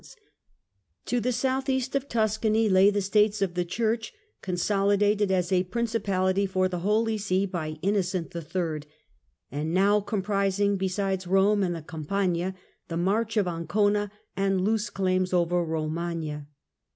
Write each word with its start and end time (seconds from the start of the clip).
states 0.03 0.15
of 0.17 0.29
To 1.05 1.19
the 1.19 1.31
south 1.31 1.69
east 1.69 1.95
of 1.95 2.09
Tuscany 2.09 2.67
lay 2.67 2.89
the 2.89 3.03
States 3.03 3.39
of 3.39 3.53
the 3.53 3.63
Church, 3.63 4.11
consolidated 4.41 5.29
as 5.29 5.51
a 5.51 5.65
principality 5.65 6.47
for 6.47 6.67
the 6.67 6.79
Holy 6.79 7.19
See 7.19 7.45
by 7.45 7.77
Innocent 7.83 8.35
III. 8.35 8.81
and 9.51 9.75
now 9.75 9.99
comprising 9.99 10.75
besides 10.77 11.25
Kome 11.25 11.63
and 11.63 11.75
the 11.75 11.83
Campagna, 11.83 12.55
the 12.87 12.97
March 12.97 13.37
of 13.37 13.47
Ancona 13.47 14.09
and 14.35 14.61
loose 14.61 14.89
claims 14.89 15.33
over 15.33 15.63
Komagna. 15.63 16.47